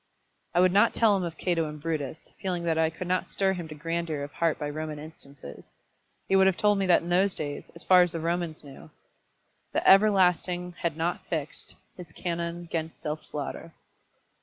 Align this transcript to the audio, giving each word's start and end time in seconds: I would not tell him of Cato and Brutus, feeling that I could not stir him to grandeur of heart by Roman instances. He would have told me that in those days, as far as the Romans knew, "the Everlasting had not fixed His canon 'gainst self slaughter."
I 0.55 0.59
would 0.61 0.71
not 0.71 0.95
tell 0.95 1.15
him 1.15 1.21
of 1.21 1.37
Cato 1.37 1.69
and 1.69 1.79
Brutus, 1.79 2.31
feeling 2.41 2.63
that 2.63 2.75
I 2.79 2.89
could 2.89 3.05
not 3.07 3.27
stir 3.27 3.53
him 3.53 3.67
to 3.67 3.75
grandeur 3.75 4.23
of 4.23 4.31
heart 4.31 4.57
by 4.57 4.67
Roman 4.67 4.97
instances. 4.97 5.75
He 6.27 6.35
would 6.35 6.47
have 6.47 6.57
told 6.57 6.79
me 6.79 6.87
that 6.87 7.03
in 7.03 7.09
those 7.09 7.35
days, 7.35 7.69
as 7.75 7.83
far 7.83 8.01
as 8.01 8.13
the 8.13 8.19
Romans 8.19 8.63
knew, 8.63 8.89
"the 9.73 9.87
Everlasting 9.87 10.71
had 10.79 10.97
not 10.97 11.27
fixed 11.27 11.75
His 11.97 12.11
canon 12.13 12.65
'gainst 12.65 12.99
self 12.99 13.23
slaughter." 13.23 13.73